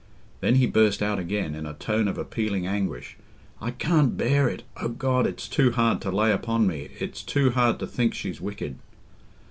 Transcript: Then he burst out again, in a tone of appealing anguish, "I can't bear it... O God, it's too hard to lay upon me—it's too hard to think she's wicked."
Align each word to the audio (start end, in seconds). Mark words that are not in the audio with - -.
Then 0.39 0.55
he 0.55 0.65
burst 0.65 1.03
out 1.03 1.19
again, 1.19 1.53
in 1.53 1.67
a 1.67 1.75
tone 1.75 2.07
of 2.07 2.17
appealing 2.17 2.65
anguish, 2.65 3.17
"I 3.61 3.69
can't 3.69 4.17
bear 4.17 4.49
it... 4.49 4.63
O 4.77 4.89
God, 4.89 5.27
it's 5.27 5.47
too 5.47 5.73
hard 5.73 6.01
to 6.01 6.09
lay 6.09 6.31
upon 6.31 6.65
me—it's 6.65 7.21
too 7.21 7.51
hard 7.51 7.77
to 7.77 7.85
think 7.85 8.15
she's 8.15 8.41
wicked." 8.41 8.79